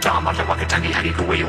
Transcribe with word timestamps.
tamataya 0.00 0.54
katiki 0.56 0.92
we 1.28 1.42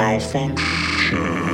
Malfunction. 0.00 1.49